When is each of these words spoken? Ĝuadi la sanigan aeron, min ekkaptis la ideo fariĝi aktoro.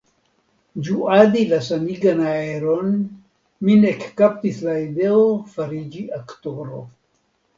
Ĝuadi 0.85 1.41
la 1.51 1.59
sanigan 1.65 2.21
aeron, 2.29 2.89
min 3.69 3.85
ekkaptis 3.91 4.61
la 4.69 4.75
ideo 4.87 5.21
fariĝi 5.57 6.07
aktoro. 6.21 6.83